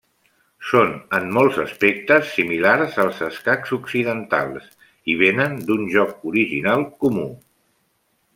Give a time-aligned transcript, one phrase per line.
[0.67, 4.73] Són en molts aspectes similars als escacs occidentals,
[5.15, 7.29] i vénen d'un joc original comú.